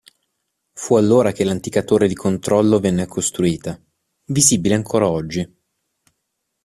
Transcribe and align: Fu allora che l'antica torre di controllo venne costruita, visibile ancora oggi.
Fu 0.73 0.95
allora 0.95 1.31
che 1.31 1.43
l'antica 1.43 1.83
torre 1.83 2.07
di 2.07 2.15
controllo 2.15 2.79
venne 2.79 3.05
costruita, 3.05 3.79
visibile 4.25 4.73
ancora 4.73 5.07
oggi. 5.07 5.47